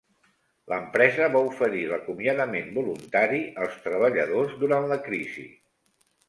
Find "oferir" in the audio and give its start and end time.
1.49-1.81